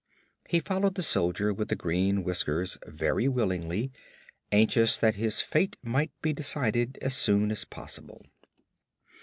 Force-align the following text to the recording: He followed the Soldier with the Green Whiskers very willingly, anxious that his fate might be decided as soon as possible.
He 0.49 0.59
followed 0.59 0.95
the 0.95 1.03
Soldier 1.03 1.53
with 1.53 1.67
the 1.67 1.75
Green 1.75 2.23
Whiskers 2.23 2.79
very 2.87 3.27
willingly, 3.27 3.91
anxious 4.51 4.97
that 4.97 5.13
his 5.13 5.41
fate 5.41 5.77
might 5.83 6.09
be 6.23 6.33
decided 6.33 6.97
as 7.03 7.13
soon 7.13 7.51
as 7.51 7.65
possible. 7.65 8.25